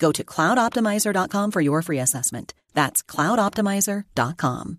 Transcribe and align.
Go 0.00 0.12
to 0.12 0.24
cloudoptimizer.com 0.24 1.50
for 1.52 1.62
your 1.62 1.82
free 1.82 2.00
assessment. 2.00 2.54
That's 2.74 3.04
cloudoptimizer.com. 3.04 4.78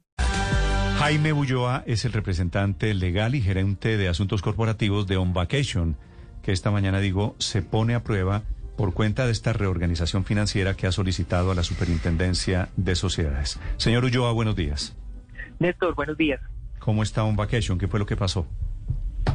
Jaime 1.00 1.34
Ulloa 1.34 1.84
es 1.88 2.06
el 2.06 2.14
representante 2.14 2.94
legal 2.94 3.34
y 3.34 3.42
gerente 3.42 3.98
de 3.98 4.08
asuntos 4.08 4.42
corporativos 4.42 5.08
de 5.08 5.18
On 5.18 5.34
Vacation, 5.34 5.96
que 6.44 6.52
esta 6.52 6.70
mañana 6.70 7.00
digo 7.00 7.36
se 7.40 7.64
pone 7.64 7.96
a 7.96 8.04
prueba 8.04 8.44
por 8.78 8.94
cuenta 8.94 9.26
de 9.26 9.32
esta 9.32 9.52
reorganización 9.52 10.26
financiera 10.26 10.76
que 10.76 10.88
ha 10.88 10.92
solicitado 10.92 11.52
a 11.52 11.56
la 11.56 11.64
Superintendencia 11.64 12.70
de 12.78 12.96
Sociedades. 12.96 13.60
Señor 13.78 14.06
Ulloa, 14.06 14.32
buenos 14.32 14.56
días. 14.56 14.96
Néstor, 15.60 15.96
buenos 15.96 16.18
días. 16.18 16.40
¿Cómo 16.80 17.04
está 17.04 17.24
On 17.24 17.36
Vacation? 17.36 17.78
¿Qué 17.78 17.88
fue 17.88 18.00
lo 18.00 18.06
que 18.06 18.16
pasó? 18.16 18.48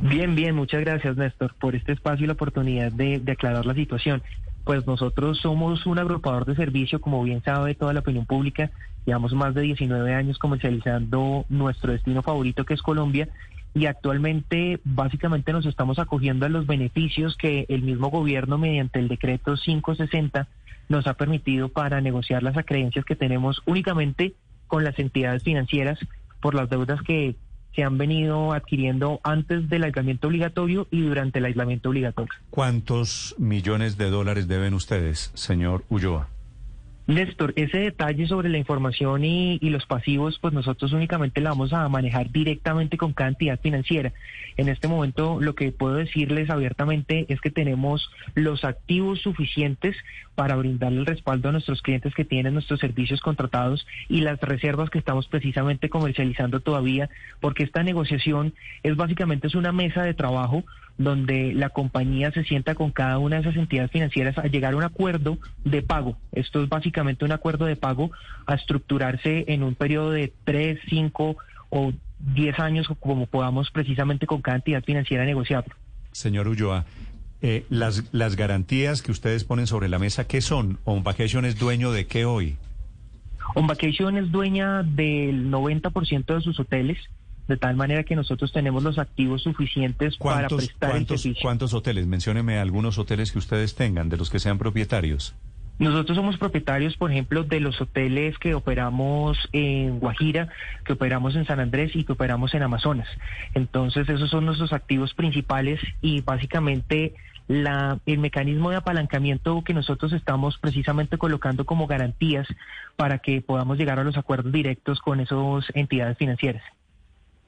Bien, 0.03 0.35
bien, 0.35 0.55
muchas 0.55 0.81
gracias 0.83 1.17
Néstor 1.17 1.55
por 1.61 1.75
este 1.75 1.93
espacio 1.93 2.25
y 2.25 2.27
la 2.27 2.35
oportunidad 2.35 2.93
de, 2.93 3.19
de 3.19 3.33
aclarar 3.33 3.67
la 3.67 3.75
situación 3.75 4.23
pues 4.67 4.85
nosotros 4.85 5.39
somos 5.39 5.87
un 5.87 6.01
agrupador 6.01 6.45
de 6.45 6.57
servicio, 6.57 7.01
como 7.01 7.23
bien 7.23 7.41
sabe 7.45 7.77
toda 7.77 7.93
la 7.93 8.01
opinión 8.01 8.27
pública, 8.27 8.73
llevamos 9.05 9.33
más 9.33 9.55
de 9.55 9.61
19 9.61 10.13
años 10.13 10.39
comercializando 10.39 11.47
nuestro 11.49 11.93
destino 11.93 12.21
favorito 12.21 12.65
que 12.65 12.75
es 12.75 12.83
Colombia 12.83 13.29
y 13.75 13.87
actualmente 13.87 14.81
básicamente 14.83 15.53
nos 15.53 15.67
estamos 15.67 16.01
acogiendo 16.01 16.47
a 16.47 16.49
los 16.49 16.67
beneficios 16.67 17.37
que 17.37 17.67
el 17.69 17.83
mismo 17.83 18.09
gobierno 18.09 18.59
mediante 18.59 18.99
el 18.99 19.07
decreto 19.07 19.55
560 19.55 20.49
nos 20.89 21.07
ha 21.07 21.15
permitido 21.15 21.69
para 21.69 22.01
negociar 22.01 22.43
las 22.43 22.57
acreencias 22.57 23.05
que 23.05 23.15
tenemos 23.15 23.63
únicamente 23.67 24.35
con 24.67 24.83
las 24.83 24.99
entidades 24.99 25.45
financieras 25.45 25.97
por 26.41 26.57
las 26.57 26.69
deudas 26.69 27.01
que 27.03 27.37
se 27.77 27.85
han 27.85 27.99
venido 27.99 28.55
adquiriendo 28.55 29.21
antes 29.23 29.69
del 29.69 29.85
aislamiento 29.85 30.29
obligatorio 30.29 30.89
y 30.91 31.03
durante 31.03 31.39
el 31.39 31.45
aislamiento 31.45 31.91
obligatorio. 31.91 32.33
¿Cuántos 32.49 33.37
millones 33.39 33.99
de 33.99 34.11
dólares 34.11 34.49
deben 34.49 34.73
ustedes, 34.73 35.31
señor 35.35 35.85
Ulloa? 35.91 36.29
Néstor, 37.07 37.53
ese 37.55 37.79
detalle 37.79 38.27
sobre 38.27 38.49
la 38.49 38.59
información 38.59 39.25
y, 39.25 39.61
los 39.61 39.87
pasivos, 39.87 40.41
pues 40.41 40.53
nosotros 40.53 40.93
únicamente 40.93 41.41
la 41.41 41.51
vamos 41.51 41.73
a 41.73 41.89
manejar 41.89 42.33
directamente 42.33 42.97
con 42.97 43.13
cada 43.13 43.29
entidad 43.29 43.61
financiera. 43.61 44.13
En 44.57 44.69
este 44.69 44.89
momento 44.89 45.39
lo 45.41 45.55
que 45.55 45.71
puedo 45.71 45.95
decirles 45.95 46.51
abiertamente 46.51 47.27
es 47.29 47.41
que 47.41 47.53
tenemos 47.53 48.11
los 48.35 48.65
activos 48.65 49.21
suficientes 49.21 49.95
para 50.35 50.57
brindarle 50.57 50.99
el 50.99 51.07
respaldo 51.07 51.49
a 51.49 51.53
nuestros 51.53 51.81
clientes 51.81 52.13
que 52.13 52.25
tienen 52.25 52.55
nuestros 52.55 52.81
servicios 52.81 53.21
contratados 53.21 53.87
y 54.09 54.23
las 54.23 54.41
reservas 54.41 54.91
que 54.91 54.99
estamos 54.99 55.29
precisamente 55.29 55.89
comercializando 55.89 56.59
todavía, 56.59 57.09
porque 57.41 57.63
esta 57.63 57.85
negociación 57.85 58.53
es 58.83 58.97
básicamente 58.97 59.47
es 59.47 59.55
una 59.55 59.71
mesa 59.71 60.03
de 60.03 60.15
trabajo 60.15 60.65
donde 60.99 61.53
la 61.53 61.69
compañía 61.69 62.33
se 62.33 62.43
sienta 62.45 62.75
con 62.75 62.91
cada 62.91 63.19
una 63.19 63.37
de 63.37 63.43
esas 63.43 63.57
entidades 63.57 63.91
financieras 63.91 64.39
a 64.39 64.47
llegar 64.47 64.73
a 64.73 64.77
un 64.77 64.83
acuerdo 64.83 65.39
de 65.63 65.83
pago. 65.83 66.17
Esto 66.33 66.63
es 66.63 66.71
básicamente 66.71 66.96
un 67.01 67.33
acuerdo 67.33 67.65
de 67.67 67.77
pago 67.77 68.11
a 68.47 68.55
estructurarse 68.55 69.45
en 69.49 69.63
un 69.63 69.75
periodo 69.75 70.11
de 70.11 70.33
tres, 70.45 70.79
cinco 70.89 71.37
o 71.71 71.93
diez 72.19 72.59
años, 72.59 72.89
como 73.01 73.27
podamos 73.27 73.71
precisamente 73.71 74.27
con 74.27 74.43
cada 74.43 74.57
entidad 74.57 74.83
financiera 74.85 75.25
negociarlo. 75.25 75.75
Señor 76.13 76.49
Ulloa, 76.49 76.87
eh, 77.43 77.67
las, 77.69 78.05
las 78.13 78.37
garantías 78.37 79.03
que 79.03 79.13
ustedes 79.13 79.45
ponen 79.45 79.67
sobre 79.67 79.89
la 79.89 79.99
mesa, 79.99 80.27
¿qué 80.27 80.41
son? 80.41 80.79
¿On 80.85 81.03
Vacation 81.03 81.45
es 81.45 81.59
dueño 81.59 81.93
de 81.93 82.07
qué 82.07 82.25
hoy? 82.25 82.57
On 83.55 83.67
Vacation 83.67 84.17
es 84.17 84.31
dueña 84.33 84.83
del 84.83 85.51
90% 85.51 86.35
de 86.35 86.41
sus 86.41 86.59
hoteles 86.59 86.99
de 87.49 87.57
tal 87.57 87.77
manera 87.77 88.03
que 88.03 88.17
nosotros 88.17 88.53
tenemos 88.53 88.83
los 88.83 88.99
activos 88.99 89.43
suficientes 89.43 90.17
para 90.17 90.49
prestar 90.49 90.97
el 90.97 91.07
servicio. 91.07 91.43
¿Cuántos 91.43 91.75
hoteles? 91.75 92.07
Mencióneme 92.07 92.59
algunos 92.59 92.99
hoteles 92.99 93.31
que 93.31 93.39
ustedes 93.39 93.75
tengan, 93.75 94.09
de 94.09 94.17
los 94.17 94.31
que 94.31 94.39
sean 94.39 94.59
propietarios. 94.59 95.35
Nosotros 95.79 96.17
somos 96.17 96.39
propietarios, 96.39 96.97
por 96.97 97.11
ejemplo, 97.11 97.45
de 97.45 97.61
los 97.61 97.81
hoteles 97.81 98.39
que 98.39 98.55
operamos 98.55 99.37
en 99.53 99.99
Guajira, 99.99 100.49
que 100.85 100.95
operamos 100.95 101.37
en 101.37 101.45
San 101.45 101.61
Andrés 101.61 101.95
y 101.95 102.05
que 102.05 102.13
operamos 102.13 102.55
en 102.55 102.63
Amazonas. 102.63 103.09
Entonces, 103.55 104.09
esos 104.09 104.31
son 104.31 104.47
nuestros 104.47 104.73
activos 104.73 105.13
principales 105.13 105.81
y 106.01 106.23
básicamente 106.23 107.15
la, 107.47 108.01
el 108.07 108.19
mecanismo 108.19 108.71
de 108.71 108.77
apalancamiento 108.77 109.63
que 109.63 109.75
nosotros 109.75 110.13
estamos 110.13 110.59
precisamente 110.59 111.19
colocando 111.19 111.67
como 111.67 111.87
garantías 111.87 112.47
para 112.97 113.19
que 113.19 113.43
podamos 113.43 113.77
llegar 113.79 113.99
a 113.99 114.05
los 114.05 114.17
acuerdos 114.17 114.53
directos 114.53 115.01
con 115.01 115.21
esas 115.21 115.65
entidades 115.75 116.17
financieras. 116.17 116.63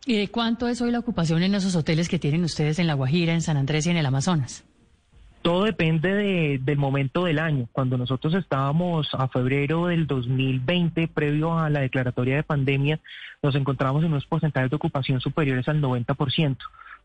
¿Y 0.06 0.16
de 0.16 0.28
cuánto 0.28 0.68
es 0.68 0.80
hoy 0.80 0.90
la 0.90 1.00
ocupación 1.00 1.42
en 1.42 1.54
esos 1.54 1.74
hoteles 1.76 2.08
que 2.08 2.18
tienen 2.18 2.44
ustedes 2.44 2.78
en 2.78 2.86
La 2.86 2.94
Guajira, 2.94 3.32
en 3.32 3.42
San 3.42 3.56
Andrés 3.56 3.86
y 3.86 3.90
en 3.90 3.96
el 3.96 4.06
Amazonas? 4.06 4.64
Todo 5.42 5.64
depende 5.64 6.58
del 6.58 6.78
momento 6.78 7.24
del 7.24 7.38
año. 7.38 7.68
Cuando 7.72 7.96
nosotros 7.96 8.34
estábamos 8.34 9.08
a 9.12 9.28
febrero 9.28 9.86
del 9.86 10.06
2020, 10.06 11.08
previo 11.08 11.58
a 11.58 11.70
la 11.70 11.80
declaratoria 11.80 12.36
de 12.36 12.42
pandemia, 12.42 13.00
nos 13.42 13.54
encontramos 13.54 14.02
en 14.02 14.10
unos 14.10 14.26
porcentajes 14.26 14.70
de 14.70 14.76
ocupación 14.76 15.20
superiores 15.20 15.68
al 15.68 15.80
90%. 15.80 16.56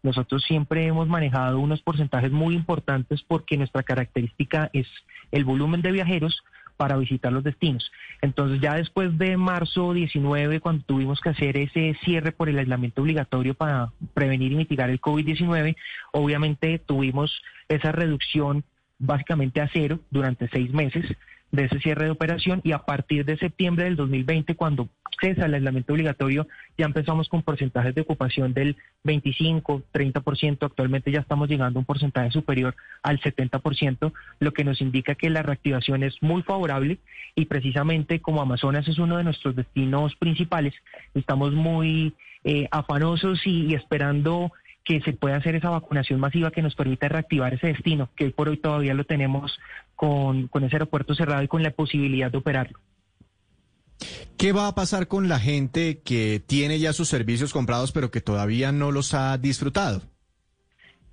Nosotros 0.02 0.44
siempre 0.44 0.86
hemos 0.86 1.08
manejado 1.08 1.60
unos 1.60 1.82
porcentajes 1.82 2.32
muy 2.32 2.56
importantes 2.56 3.24
porque 3.26 3.56
nuestra 3.58 3.84
característica 3.84 4.70
es 4.74 4.88
el 5.32 5.46
volumen 5.46 5.82
de 5.82 5.92
viajeros 5.92 6.44
para 6.78 6.98
visitar 6.98 7.32
los 7.32 7.44
destinos. 7.44 7.92
Entonces 8.22 8.62
ya 8.62 8.76
después 8.76 9.18
de 9.18 9.38
marzo 9.38 9.94
19, 9.94 10.60
cuando 10.60 10.84
tuvimos 10.86 11.20
que 11.22 11.30
hacer 11.30 11.58
ese 11.58 11.96
cierre 12.04 12.32
por 12.32 12.50
el 12.50 12.60
aislamiento 12.60 13.02
obligatorio 13.02 13.54
para 13.54 13.92
prevenir 14.14 14.52
y 14.52 14.56
mitigar 14.56 14.90
el 14.90 15.02
COVID-19, 15.02 15.76
obviamente 16.12 16.80
tuvimos 16.80 17.42
esa 17.68 17.92
reducción 17.92 18.64
básicamente 19.04 19.62
a 19.62 19.70
cero 19.72 20.00
durante 20.10 20.48
seis 20.50 20.74
meses 20.74 21.06
de 21.52 21.66
ese 21.66 21.80
cierre 21.80 22.06
de 22.06 22.12
operación 22.12 22.62
y 22.64 22.72
a 22.72 22.80
partir 22.80 23.26
de 23.26 23.38
septiembre 23.38 23.86
del 23.86 23.96
2020, 23.96 24.56
cuando 24.56 24.90
cesa 25.22 25.46
el 25.46 25.54
aislamiento 25.54 25.94
obligatorio, 25.94 26.48
ya 26.78 26.86
empezamos 26.86 27.30
con 27.30 27.44
porcentajes 27.44 27.94
de 27.94 28.02
ocupación 28.02 28.54
del 28.54 28.76
25, 29.04 29.84
30%, 29.94 30.58
actualmente 30.64 31.12
ya 31.12 31.20
estamos 31.20 31.48
llegando 31.48 31.78
a 31.78 31.82
un 31.82 31.86
porcentaje 31.86 32.32
superior 32.32 32.76
al 33.04 33.20
70%, 33.20 34.12
lo 34.40 34.52
que 34.52 34.64
nos 34.64 34.82
indica 34.82 35.14
que 35.14 35.30
la 35.30 35.44
reactivación 35.44 36.02
es 36.02 36.16
muy 36.22 36.42
favorable 36.42 36.98
y 37.36 37.46
precisamente 37.46 38.20
como 38.20 38.42
Amazonas 38.42 38.88
es 38.88 38.98
uno 38.98 39.18
de 39.18 39.24
nuestros 39.24 39.56
destinos 39.56 40.16
principales, 40.16 40.74
estamos 41.14 41.54
muy 41.54 42.16
eh, 42.44 42.68
afanosos 42.72 43.46
y 43.46 43.76
esperando 43.76 44.52
que 44.84 45.02
se 45.02 45.14
pueda 45.14 45.38
hacer 45.38 45.56
esa 45.56 45.70
vacunación 45.70 46.20
masiva 46.20 46.52
que 46.52 46.62
nos 46.62 46.76
permita 46.76 47.08
reactivar 47.08 47.54
ese 47.54 47.68
destino, 47.68 48.10
que 48.16 48.26
hoy 48.26 48.32
por 48.32 48.50
hoy 48.50 48.58
todavía 48.58 48.94
lo 48.94 49.06
tenemos 49.06 49.58
con, 49.96 50.48
con 50.48 50.64
ese 50.64 50.76
aeropuerto 50.76 51.16
cerrado 51.16 51.44
y 51.44 51.48
con 51.48 51.64
la 51.64 51.72
posibilidad 51.72 52.32
de 52.32 52.38
operarlo. 52.38 52.80
¿Qué 54.38 54.52
va 54.52 54.68
a 54.68 54.76
pasar 54.76 55.08
con 55.08 55.30
la 55.30 55.40
gente 55.40 56.02
que 56.04 56.42
tiene 56.46 56.80
ya 56.80 56.92
sus 56.92 57.08
servicios 57.08 57.54
comprados 57.54 57.92
pero 57.92 58.12
que 58.12 58.20
todavía 58.20 58.72
no 58.72 58.92
los 58.92 59.14
ha 59.14 59.38
disfrutado? 59.38 60.02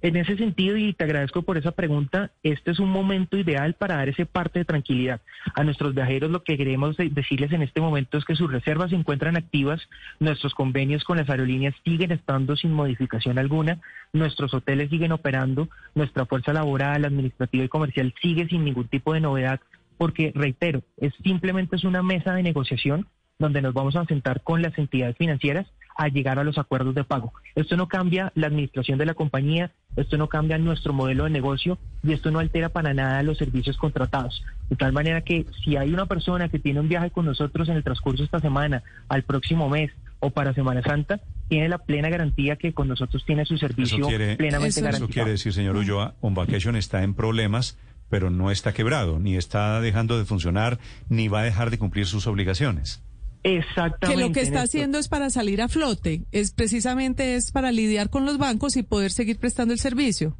En 0.03 0.17
ese 0.17 0.37
sentido, 0.39 0.79
y 0.79 0.95
te 0.95 1.05
agradezco 1.05 1.43
por 1.43 1.59
esa 1.59 1.73
pregunta, 1.73 2.31
este 2.43 2.71
es 2.71 2.79
un 2.79 2.89
momento 2.89 3.37
ideal 3.37 3.75
para 3.75 3.97
dar 3.97 4.09
ese 4.09 4.25
parte 4.25 4.61
de 4.61 4.65
tranquilidad. 4.65 5.21
A 5.55 5.63
nuestros 5.63 5.95
viajeros 5.95 6.31
lo 6.31 6.43
que 6.43 6.57
queremos 6.57 6.97
decirles 6.97 7.53
en 7.53 7.61
este 7.61 7.83
momento 7.83 8.17
es 8.17 8.25
que 8.25 8.35
sus 8.35 8.51
reservas 8.51 8.91
se 8.91 8.97
encuentran 8.97 9.37
activas, 9.37 9.81
nuestros 10.19 10.55
convenios 10.55 11.05
con 11.05 11.19
las 11.19 11.29
aerolíneas 11.29 11.75
siguen 11.85 12.13
estando 12.13 12.57
sin 12.57 12.73
modificación 12.73 13.39
alguna, 13.39 13.79
nuestros 14.15 14.55
hoteles 14.55 14.89
siguen 14.89 15.13
operando, 15.13 15.69
nuestra 15.95 16.25
fuerza 16.25 16.55
laboral, 16.55 17.05
administrativa 17.05 17.65
y 17.65 17.69
comercial 17.69 18.15
sigue 18.23 18.49
sin 18.49 18.65
ningún 18.65 18.89
tipo 18.89 19.13
de 19.13 19.21
novedad, 19.21 19.61
porque, 19.99 20.33
reitero, 20.35 20.83
es 20.97 21.13
simplemente 21.23 21.77
es 21.77 21.85
una 21.85 22.03
mesa 22.03 22.33
de 22.33 22.43
negociación 22.43 23.07
donde 23.39 23.61
nos 23.61 23.75
vamos 23.75 23.97
a 23.97 24.07
sentar 24.07 24.43
con 24.43 24.63
las 24.63 24.77
entidades 24.79 25.19
financieras 25.19 25.67
a 26.01 26.09
llegar 26.09 26.39
a 26.39 26.45
los 26.45 26.57
acuerdos 26.57 26.95
de 26.95 27.05
pago. 27.05 27.35
Esto 27.55 27.77
no 27.77 27.87
cambia 27.87 28.33
la 28.35 28.47
administración 28.47 28.97
de 28.99 29.05
la 29.05 29.13
compañía, 29.13 29.71
esto 29.97 30.17
no 30.17 30.31
cambia 30.31 30.57
nuestro 30.57 30.95
modelo 30.95 31.25
de 31.25 31.31
negocio 31.31 31.77
y 32.03 32.15
esto 32.15 32.31
no 32.31 32.39
altera 32.39 32.71
para 32.71 32.95
nada 32.95 33.23
los 33.23 33.37
servicios 33.37 33.77
contratados. 33.77 34.43
De 34.71 34.77
tal 34.77 34.95
manera 34.95 35.21
que 35.21 35.45
si 35.63 35.77
hay 35.77 35.93
una 35.93 36.07
persona 36.07 36.49
que 36.49 36.59
tiene 36.59 36.81
un 36.81 36.89
viaje 36.89 37.11
con 37.11 37.27
nosotros 37.27 37.69
en 37.69 37.77
el 37.77 37.85
transcurso 37.85 38.23
de 38.23 38.25
esta 38.25 38.41
semana, 38.41 38.83
al 39.11 39.25
próximo 39.25 39.69
mes 39.69 39.91
o 40.21 40.31
para 40.31 40.55
Semana 40.55 40.81
Santa, 40.83 41.21
tiene 41.49 41.69
la 41.69 41.77
plena 41.77 42.09
garantía 42.09 42.57
que 42.57 42.73
con 42.73 42.89
nosotros 42.89 43.23
tiene 43.27 43.45
su 43.45 43.59
servicio 43.59 44.07
plenamente 44.09 44.69
eso, 44.69 44.81
garantizado. 44.81 45.05
Eso 45.05 45.09
quiere 45.09 45.31
decir, 45.33 45.53
señor 45.53 45.77
Ulloa, 45.77 46.15
On 46.23 46.33
Vacation 46.33 46.77
está 46.77 47.03
en 47.03 47.13
problemas, 47.13 47.77
pero 48.09 48.31
no 48.31 48.51
está 48.51 48.73
quebrado, 48.73 49.19
ni 49.19 49.37
está 49.37 49.83
dejando 49.83 50.17
de 50.17 50.25
funcionar, 50.25 50.79
ni 51.11 51.29
va 51.29 51.41
a 51.41 51.45
dejar 51.45 51.69
de 51.69 51.79
cumplir 51.79 52.07
sus 52.07 52.27
obligaciones. 52.27 53.03
Exactamente. 53.43 54.07
Que 54.23 54.29
lo 54.29 54.33
que 54.33 54.41
está 54.41 54.63
haciendo 54.63 54.99
es 54.99 55.09
para 55.09 55.31
salir 55.31 55.63
a 55.63 55.69
flote, 55.69 56.25
es 56.33 56.53
precisamente 56.53 57.37
es 57.37 57.53
para 57.53 57.73
lidiar 57.73 58.11
con 58.11 58.27
los 58.27 58.39
bancos 58.39 58.77
y 58.77 58.83
poder 58.83 59.11
seguir 59.11 59.39
prestando 59.39 59.73
el 59.73 59.81
servicio. 59.81 60.37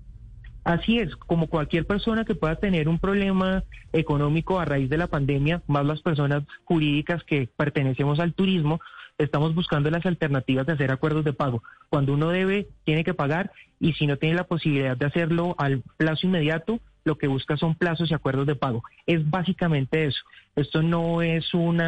Así 0.65 0.99
es, 0.99 1.17
como 1.17 1.47
cualquier 1.47 1.87
persona 1.87 2.25
que 2.27 2.35
pueda 2.35 2.57
tener 2.57 2.89
un 2.89 2.99
problema 2.99 3.65
económico 3.93 4.61
a 4.61 4.67
raíz 4.67 4.91
de 4.91 4.99
la 4.99 5.07
pandemia, 5.07 5.63
más 5.67 5.87
las 5.87 6.03
personas 6.03 6.45
jurídicas 6.65 7.25
que 7.25 7.49
pertenecemos 7.57 8.21
al 8.21 8.35
turismo, 8.35 8.81
estamos 9.17 9.55
buscando 9.55 9.91
las 9.91 10.05
alternativas 10.05 10.67
de 10.67 10.75
hacer 10.75 10.93
acuerdos 10.93 11.25
de 11.25 11.33
pago. 11.33 11.63
Cuando 11.89 12.13
uno 12.13 12.29
debe, 12.29 12.69
tiene 12.85 13.05
que 13.05 13.15
pagar 13.15 13.53
y 13.79 13.95
si 13.95 14.07
no 14.07 14.19
tiene 14.19 14.35
la 14.35 14.45
posibilidad 14.45 14.97
de 14.97 15.07
hacerlo 15.07 15.55
al 15.59 15.83
plazo 15.97 16.27
inmediato, 16.27 16.79
lo 17.05 17.17
que 17.19 17.27
busca 17.27 17.57
son 17.57 17.75
plazos 17.75 18.11
y 18.11 18.15
acuerdos 18.15 18.47
de 18.47 18.55
pago. 18.55 18.83
Es 19.07 19.29
básicamente 19.29 20.07
eso. 20.07 20.21
Esto 20.57 20.83
no 20.83 21.23
es 21.23 21.55
un 21.55 21.81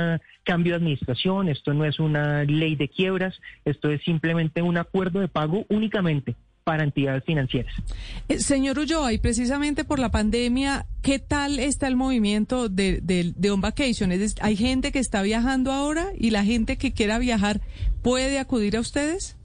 cambio 0.45 0.73
de 0.73 0.77
administración, 0.77 1.49
esto 1.49 1.75
no 1.75 1.85
es 1.85 1.99
una 1.99 2.45
ley 2.45 2.77
de 2.77 2.89
quiebras, 2.89 3.39
esto 3.65 3.91
es 3.91 4.03
simplemente 4.03 4.63
un 4.63 4.79
acuerdo 4.79 5.21
de 5.21 5.29
pago 5.29 5.67
únicamente 5.69 6.37
para 6.65 6.85
entidades 6.85 7.25
financieras. 7.25 7.75
Eh, 8.29 8.39
señor 8.39 8.79
Ulloa, 8.79 9.13
y 9.13 9.19
precisamente 9.19 9.85
por 9.85 9.99
la 9.99 10.11
pandemia, 10.11 10.87
¿qué 11.03 11.19
tal 11.19 11.59
está 11.59 11.89
el 11.89 11.97
movimiento 11.97 12.69
de, 12.69 13.01
de, 13.03 13.33
de 13.35 13.51
On 13.51 13.61
Vacation? 13.61 14.13
¿Hay 14.41 14.57
gente 14.57 14.93
que 14.93 15.01
está 15.01 15.23
viajando 15.23 15.73
ahora 15.73 16.07
y 16.17 16.31
la 16.31 16.45
gente 16.45 16.79
que 16.79 16.93
quiera 16.93 17.19
viajar 17.19 17.61
puede 18.03 18.39
acudir 18.39 18.77
a 18.77 18.81
ustedes? 18.81 19.37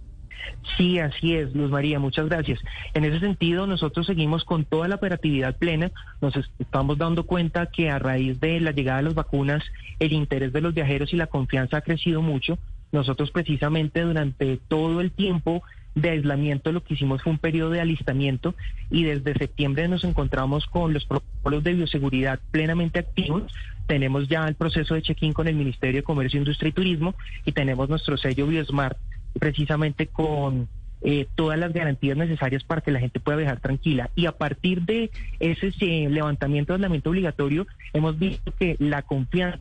Sí, 0.78 1.00
así 1.00 1.34
es, 1.34 1.56
Luz 1.56 1.72
María, 1.72 2.00
muchas 2.00 2.28
gracias. 2.28 2.60
En 2.94 3.04
ese 3.04 3.20
sentido, 3.20 3.68
nosotros 3.68 4.06
seguimos 4.06 4.44
con 4.44 4.66
toda 4.66 4.88
la 4.88 4.96
operatividad 4.96 5.56
plena. 5.58 5.92
Nos 6.22 6.36
estamos 6.60 6.98
dando 6.98 7.26
cuenta 7.26 7.68
que 7.68 7.90
a 7.90 8.00
raíz 8.00 8.40
de 8.40 8.60
la 8.60 8.72
llegada 8.72 8.98
de 8.98 9.04
las 9.04 9.16
vacunas, 9.16 9.64
el 10.00 10.14
interés 10.14 10.54
de 10.54 10.62
los 10.62 10.74
viajeros 10.74 11.14
y 11.14 11.18
la 11.18 11.28
confianza 11.28 11.78
ha 11.78 11.82
crecido 11.82 12.22
mucho. 12.22 12.58
Nosotros 12.92 13.32
precisamente 13.32 14.02
durante 14.02 14.58
todo 14.68 15.02
el 15.02 15.12
tiempo 15.12 15.64
de 15.96 16.12
aislamiento 16.12 16.72
lo 16.72 16.84
que 16.84 16.94
hicimos 16.94 17.24
fue 17.24 17.32
un 17.32 17.40
periodo 17.40 17.72
de 17.72 17.82
alistamiento 17.82 18.54
y 18.92 19.04
desde 19.04 19.34
septiembre 19.34 19.88
nos 19.88 20.04
encontramos 20.04 20.68
con 20.68 20.94
los 20.94 21.06
protocolos 21.06 21.64
de 21.64 21.74
bioseguridad 21.74 22.40
plenamente 22.52 23.00
activos. 23.00 23.52
Tenemos 23.88 24.28
ya 24.28 24.48
el 24.48 24.56
proceso 24.56 24.94
de 24.94 25.02
check-in 25.02 25.34
con 25.34 25.48
el 25.48 25.56
Ministerio 25.56 26.02
de 26.02 26.04
Comercio, 26.04 26.38
Industria 26.38 26.70
y 26.70 26.74
Turismo 26.74 27.16
y 27.46 27.52
tenemos 27.52 27.90
nuestro 27.90 28.16
sello 28.18 28.46
BioSmart 28.46 28.98
precisamente 29.40 30.08
con 30.08 30.68
eh, 31.02 31.28
todas 31.36 31.60
las 31.60 31.74
garantías 31.74 32.18
necesarias 32.18 32.64
para 32.64 32.82
que 32.82 32.92
la 32.92 33.00
gente 33.00 33.20
pueda 33.20 33.38
viajar 33.38 33.60
tranquila. 33.60 34.10
Y 34.16 34.26
a 34.26 34.32
partir 34.32 34.82
de 34.84 35.12
ese 35.40 35.72
eh, 35.80 36.10
levantamiento 36.10 36.74
de 36.74 36.78
aislamiento 36.78 37.10
obligatorio, 37.12 37.68
hemos 37.94 38.18
visto 38.18 38.52
que 38.52 38.76
la 38.80 39.04
confianza 39.04 39.60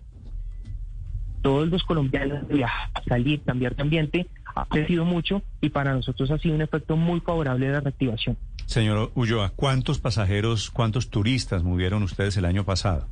todos 1.43 1.69
los 1.69 1.85
colombianos 1.85 2.49
de 2.49 2.57
viajar, 2.57 2.91
salir, 3.07 3.41
cambiar 3.43 3.77
de 3.77 3.83
ambiente, 3.83 4.27
ha 4.57 4.65
crecido 4.65 5.05
mucho 5.05 5.43
y 5.61 5.69
para 5.69 5.95
nosotros 5.95 6.29
ha 6.33 6.39
sido 6.39 6.57
un 6.57 6.63
efecto 6.63 6.97
muy 6.97 7.21
favorable 7.21 7.67
de 7.67 7.73
la 7.73 7.81
reactivación. 7.81 8.37
Señor 8.65 9.13
Ulloa, 9.15 9.53
¿cuántos 9.55 10.01
pasajeros, 10.01 10.71
cuántos 10.71 11.09
turistas 11.09 11.63
movieron 11.63 12.03
ustedes 12.03 12.37
el 12.37 12.47
año 12.47 12.65
pasado? 12.65 13.07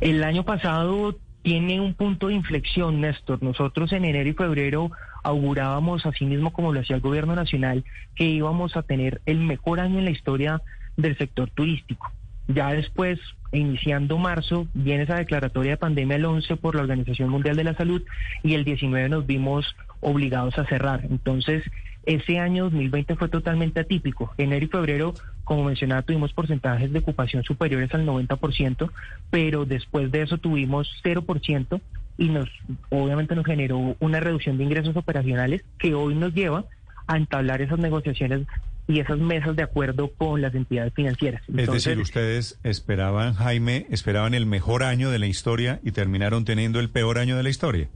El 0.00 0.24
año 0.24 0.44
pasado 0.44 1.18
tiene 1.42 1.80
un 1.80 1.92
punto 1.92 2.28
de 2.28 2.34
inflexión, 2.34 3.00
Néstor. 3.00 3.42
Nosotros 3.42 3.92
en 3.92 4.06
enero 4.06 4.30
y 4.30 4.32
febrero 4.32 4.90
augurábamos, 5.22 6.06
así 6.06 6.24
mismo 6.24 6.52
como 6.52 6.72
lo 6.72 6.80
hacía 6.80 6.96
el 6.96 7.02
gobierno 7.02 7.34
nacional, 7.34 7.84
que 8.14 8.24
íbamos 8.24 8.76
a 8.76 8.82
tener 8.82 9.20
el 9.26 9.38
mejor 9.38 9.80
año 9.80 9.98
en 9.98 10.04
la 10.04 10.10
historia 10.10 10.62
del 10.96 11.16
sector 11.16 11.50
turístico. 11.50 12.12
Ya 12.48 12.72
después, 12.72 13.18
iniciando 13.52 14.18
marzo, 14.18 14.66
viene 14.74 15.04
esa 15.04 15.16
declaratoria 15.16 15.72
de 15.72 15.76
pandemia 15.76 16.16
el 16.16 16.24
11 16.24 16.56
por 16.56 16.74
la 16.74 16.82
Organización 16.82 17.30
Mundial 17.30 17.56
de 17.56 17.64
la 17.64 17.74
Salud 17.74 18.02
y 18.42 18.54
el 18.54 18.64
19 18.64 19.08
nos 19.08 19.26
vimos 19.26 19.76
obligados 20.00 20.58
a 20.58 20.66
cerrar. 20.66 21.04
Entonces, 21.08 21.62
ese 22.04 22.40
año 22.40 22.64
2020 22.64 23.14
fue 23.14 23.28
totalmente 23.28 23.80
atípico. 23.80 24.34
Enero 24.36 24.64
y 24.64 24.68
febrero, 24.68 25.14
como 25.44 25.64
mencionaba, 25.64 26.02
tuvimos 26.02 26.32
porcentajes 26.32 26.92
de 26.92 26.98
ocupación 26.98 27.44
superiores 27.44 27.94
al 27.94 28.04
90%, 28.04 28.90
pero 29.30 29.64
después 29.64 30.10
de 30.10 30.22
eso 30.22 30.38
tuvimos 30.38 30.90
0% 31.04 31.80
y 32.18 32.28
nos 32.28 32.48
obviamente 32.90 33.34
nos 33.34 33.44
generó 33.44 33.96
una 34.00 34.20
reducción 34.20 34.58
de 34.58 34.64
ingresos 34.64 34.96
operacionales 34.96 35.64
que 35.78 35.94
hoy 35.94 36.14
nos 36.14 36.34
lleva 36.34 36.64
a 37.06 37.16
entablar 37.16 37.62
esas 37.62 37.78
negociaciones 37.78 38.46
y 38.88 39.00
esas 39.00 39.18
mesas 39.18 39.56
de 39.56 39.62
acuerdo 39.62 40.10
con 40.16 40.40
las 40.42 40.54
entidades 40.54 40.92
financieras. 40.94 41.42
es 41.48 41.70
decir, 41.70 41.98
ustedes 41.98 42.58
esperaban, 42.64 43.34
Jaime, 43.34 43.86
esperaban 43.90 44.34
el 44.34 44.46
mejor 44.46 44.82
año 44.82 45.10
de 45.10 45.18
la 45.18 45.26
historia 45.26 45.80
y 45.82 45.92
terminaron 45.92 46.44
teniendo 46.44 46.80
el 46.80 46.90
peor 46.90 47.18
año 47.18 47.36
de 47.36 47.42
la 47.42 47.48
historia. 47.48 47.88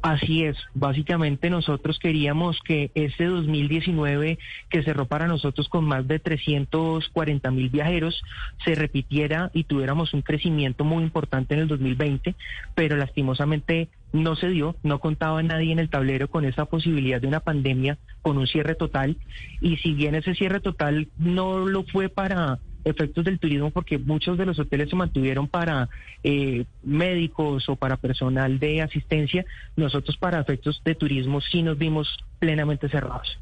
Así 0.00 0.44
es, 0.44 0.56
básicamente 0.74 1.50
nosotros 1.50 1.98
queríamos 1.98 2.60
que 2.60 2.92
ese 2.94 3.24
2019 3.24 4.38
que 4.70 4.82
cerró 4.84 5.06
para 5.06 5.26
nosotros 5.26 5.68
con 5.68 5.84
más 5.84 6.06
de 6.06 6.20
340 6.20 7.50
mil 7.50 7.68
viajeros 7.68 8.22
se 8.64 8.76
repitiera 8.76 9.50
y 9.54 9.64
tuviéramos 9.64 10.14
un 10.14 10.22
crecimiento 10.22 10.84
muy 10.84 11.02
importante 11.02 11.54
en 11.54 11.60
el 11.60 11.68
2020, 11.68 12.36
pero 12.76 12.96
lastimosamente 12.96 13.88
no 14.12 14.36
se 14.36 14.48
dio, 14.48 14.76
no 14.84 15.00
contaba 15.00 15.42
nadie 15.42 15.72
en 15.72 15.80
el 15.80 15.90
tablero 15.90 16.28
con 16.28 16.44
esa 16.44 16.66
posibilidad 16.66 17.20
de 17.20 17.26
una 17.26 17.40
pandemia 17.40 17.98
con 18.22 18.38
un 18.38 18.46
cierre 18.46 18.76
total. 18.76 19.16
Y 19.60 19.78
si 19.78 19.94
bien 19.94 20.14
ese 20.14 20.34
cierre 20.34 20.60
total 20.60 21.08
no 21.18 21.66
lo 21.66 21.82
fue 21.82 22.08
para 22.08 22.60
efectos 22.84 23.24
del 23.24 23.38
turismo 23.38 23.70
porque 23.70 23.98
muchos 23.98 24.38
de 24.38 24.46
los 24.46 24.58
hoteles 24.58 24.90
se 24.90 24.96
mantuvieron 24.96 25.48
para 25.48 25.88
eh, 26.22 26.64
médicos 26.82 27.68
o 27.68 27.76
para 27.76 27.96
personal 27.96 28.58
de 28.58 28.82
asistencia. 28.82 29.44
Nosotros 29.76 30.16
para 30.16 30.40
efectos 30.40 30.80
de 30.84 30.94
turismo 30.94 31.40
sí 31.40 31.62
nos 31.62 31.78
vimos 31.78 32.08
plenamente 32.38 32.88
cerrados. 32.88 33.38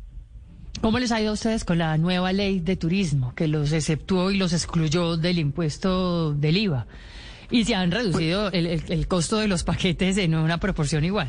¿Cómo 0.80 0.98
les 0.98 1.10
ha 1.12 1.20
ido 1.20 1.30
a 1.30 1.34
ustedes 1.34 1.64
con 1.64 1.78
la 1.78 1.96
nueva 1.96 2.32
ley 2.32 2.60
de 2.60 2.76
turismo 2.76 3.34
que 3.34 3.48
los 3.48 3.72
exceptuó 3.72 4.30
y 4.30 4.36
los 4.36 4.52
excluyó 4.52 5.16
del 5.16 5.38
impuesto 5.38 6.34
del 6.34 6.56
IVA? 6.58 6.86
Y 7.50 7.64
se 7.64 7.74
han 7.74 7.90
reducido 7.90 8.50
el, 8.50 8.66
el, 8.66 8.82
el 8.88 9.08
costo 9.08 9.38
de 9.38 9.48
los 9.48 9.62
paquetes 9.62 10.18
en 10.18 10.34
una 10.34 10.58
proporción 10.58 11.04
igual. 11.04 11.28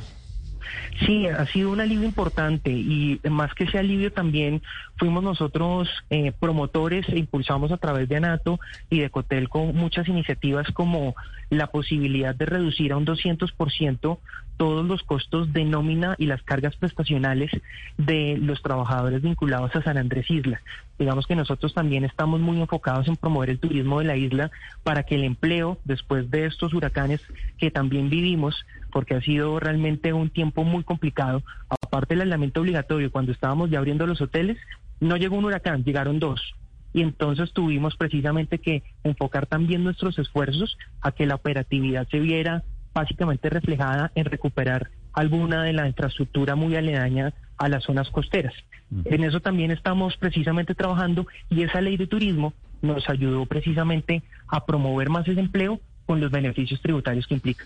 Sí, 1.05 1.27
ha 1.27 1.45
sido 1.47 1.71
un 1.71 1.79
alivio 1.79 2.05
importante 2.05 2.71
y 2.71 3.19
más 3.29 3.53
que 3.53 3.65
ese 3.65 3.77
alivio 3.77 4.11
también 4.11 4.61
fuimos 4.97 5.23
nosotros 5.23 5.87
eh, 6.09 6.31
promotores 6.31 7.07
e 7.09 7.19
impulsamos 7.19 7.71
a 7.71 7.77
través 7.77 8.09
de 8.09 8.15
ANATO 8.15 8.59
y 8.89 8.99
de 8.99 9.09
COTEL 9.09 9.47
con 9.47 9.75
muchas 9.75 10.07
iniciativas 10.07 10.67
como 10.73 11.15
la 11.49 11.67
posibilidad 11.67 12.33
de 12.33 12.45
reducir 12.45 12.91
a 12.91 12.97
un 12.97 13.05
200% 13.05 14.17
todos 14.57 14.85
los 14.85 15.03
costos 15.03 15.53
de 15.53 15.63
nómina 15.63 16.15
y 16.17 16.25
las 16.25 16.41
cargas 16.41 16.75
prestacionales 16.75 17.51
de 17.97 18.37
los 18.41 18.61
trabajadores 18.63 19.21
vinculados 19.21 19.75
a 19.75 19.83
San 19.83 19.97
Andrés 19.97 20.29
Isla. 20.29 20.61
Digamos 20.97 21.27
que 21.27 21.35
nosotros 21.35 21.75
también 21.75 22.03
estamos 22.03 22.39
muy 22.41 22.59
enfocados 22.59 23.07
en 23.07 23.15
promover 23.15 23.51
el 23.51 23.59
turismo 23.59 23.99
de 23.99 24.05
la 24.05 24.17
isla 24.17 24.49
para 24.83 25.03
que 25.03 25.15
el 25.15 25.23
empleo, 25.23 25.77
después 25.85 26.31
de 26.31 26.47
estos 26.47 26.73
huracanes 26.73 27.21
que 27.59 27.69
también 27.69 28.09
vivimos, 28.09 28.65
porque 28.91 29.13
ha 29.13 29.21
sido 29.21 29.59
realmente 29.59 30.11
un 30.11 30.31
tiempo 30.31 30.63
muy 30.63 30.83
complicado, 30.87 31.43
aparte 31.69 32.15
del 32.15 32.21
aislamiento 32.21 32.61
obligatorio, 32.61 33.11
cuando 33.11 33.31
estábamos 33.31 33.69
ya 33.69 33.77
abriendo 33.77 34.07
los 34.07 34.21
hoteles, 34.21 34.57
no 34.99 35.17
llegó 35.17 35.35
un 35.37 35.45
huracán, 35.45 35.83
llegaron 35.83 36.17
dos. 36.17 36.41
Y 36.93 37.01
entonces 37.01 37.53
tuvimos 37.53 37.95
precisamente 37.95 38.57
que 38.57 38.81
enfocar 39.03 39.45
también 39.45 39.83
nuestros 39.83 40.17
esfuerzos 40.17 40.77
a 41.01 41.11
que 41.11 41.27
la 41.27 41.35
operatividad 41.35 42.07
se 42.09 42.19
viera 42.19 42.63
básicamente 42.93 43.49
reflejada 43.51 44.11
en 44.15 44.25
recuperar 44.25 44.89
alguna 45.13 45.63
de 45.63 45.73
la 45.73 45.87
infraestructura 45.87 46.55
muy 46.55 46.75
aledaña 46.75 47.33
a 47.57 47.69
las 47.69 47.83
zonas 47.83 48.09
costeras. 48.09 48.53
En 49.05 49.23
eso 49.23 49.41
también 49.41 49.71
estamos 49.71 50.15
precisamente 50.17 50.73
trabajando 50.73 51.27
y 51.49 51.63
esa 51.63 51.81
ley 51.81 51.97
de 51.97 52.07
turismo 52.07 52.53
nos 52.81 53.09
ayudó 53.09 53.45
precisamente 53.45 54.23
a 54.47 54.65
promover 54.65 55.09
más 55.09 55.27
ese 55.27 55.39
empleo 55.39 55.79
con 56.05 56.21
los 56.21 56.31
beneficios 56.31 56.81
tributarios 56.81 57.27
que 57.27 57.33
implica. 57.33 57.65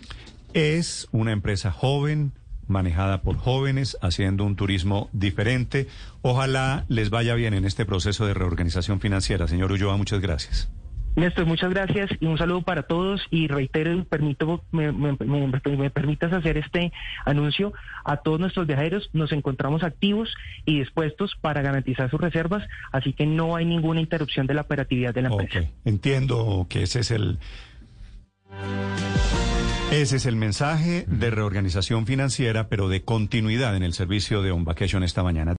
Es 0.53 1.07
una 1.11 1.31
empresa 1.31 1.71
joven, 1.71 2.33
manejada 2.71 3.21
por 3.21 3.37
jóvenes, 3.37 3.97
haciendo 4.01 4.45
un 4.45 4.55
turismo 4.55 5.09
diferente. 5.13 5.87
Ojalá 6.21 6.85
les 6.87 7.09
vaya 7.09 7.35
bien 7.35 7.53
en 7.53 7.65
este 7.65 7.85
proceso 7.85 8.25
de 8.25 8.33
reorganización 8.33 8.99
financiera. 8.99 9.47
Señor 9.47 9.71
Ulloa, 9.71 9.97
muchas 9.97 10.21
gracias. 10.21 10.69
Néstor, 11.15 11.45
muchas 11.45 11.71
gracias 11.71 12.09
y 12.21 12.25
un 12.25 12.37
saludo 12.37 12.61
para 12.61 12.83
todos 12.83 13.21
y 13.29 13.47
reitero, 13.47 14.05
permito, 14.05 14.63
me, 14.71 14.93
me, 14.93 15.17
me, 15.19 15.47
me, 15.77 15.89
permitas 15.89 16.31
hacer 16.31 16.57
este 16.57 16.93
anuncio 17.25 17.73
a 18.05 18.17
todos 18.17 18.39
nuestros 18.39 18.65
viajeros, 18.65 19.09
nos 19.11 19.33
encontramos 19.33 19.83
activos 19.83 20.33
y 20.65 20.79
dispuestos 20.79 21.35
para 21.41 21.61
garantizar 21.61 22.09
sus 22.09 22.21
reservas, 22.21 22.63
así 22.93 23.11
que 23.11 23.25
no 23.25 23.57
hay 23.57 23.65
ninguna 23.65 23.99
interrupción 23.99 24.47
de 24.47 24.53
la 24.53 24.61
operatividad 24.61 25.13
de 25.13 25.21
la 25.21 25.29
empresa. 25.29 25.69
Entiendo 25.83 26.65
que 26.69 26.83
ese 26.83 27.01
es 27.01 27.11
el... 27.11 27.39
Ese 29.91 30.15
es 30.15 30.25
el 30.25 30.37
mensaje 30.37 31.03
de 31.05 31.29
reorganización 31.31 32.05
financiera, 32.05 32.69
pero 32.69 32.87
de 32.87 33.01
continuidad 33.01 33.75
en 33.75 33.83
el 33.83 33.91
servicio 33.91 34.41
de 34.41 34.49
On 34.51 34.63
Vacation 34.63 35.03
esta 35.03 35.21
mañana. 35.21 35.49